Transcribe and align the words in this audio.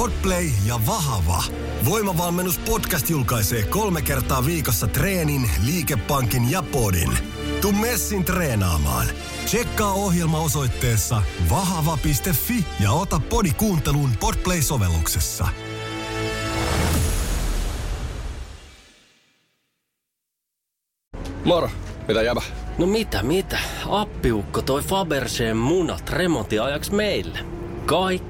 Podplay 0.00 0.50
ja 0.66 0.80
Vahava. 0.86 1.42
Voimavalmennus 1.84 2.58
podcast 2.58 3.10
julkaisee 3.10 3.62
kolme 3.62 4.02
kertaa 4.02 4.46
viikossa 4.46 4.86
treenin, 4.86 5.50
liikepankin 5.64 6.50
ja 6.50 6.62
podin. 6.62 7.18
Tu 7.60 7.72
messin 7.72 8.24
treenaamaan. 8.24 9.06
Tsekkaa 9.44 9.92
ohjelma 9.92 10.38
osoitteessa 10.38 11.22
vahava.fi 11.50 12.64
ja 12.82 12.92
ota 12.92 13.20
podi 13.28 13.50
kuunteluun 13.52 14.10
Podplay-sovelluksessa. 14.20 15.48
Moro, 21.44 21.70
mitä 22.08 22.22
jäbä? 22.22 22.42
No 22.78 22.86
mitä, 22.86 23.22
mitä? 23.22 23.58
Appiukko 23.88 24.62
toi 24.62 24.82
Faberseen 24.82 25.56
munat 25.56 26.10
remontiajaksi 26.10 26.94
meille. 26.94 27.38
Kaikki 27.86 28.29